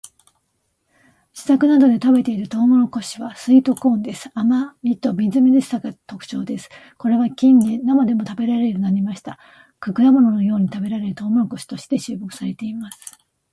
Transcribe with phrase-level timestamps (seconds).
[1.31, 4.31] 自宅などで食べているトウモロコシはスイートコーンです。
[4.33, 6.69] 甘味とみずみずしさが特徴です。
[6.97, 9.37] これは近年生でも食べられるようになりました。
[9.79, 13.15] 果物のように食べられるトウモロコシとして注目されています。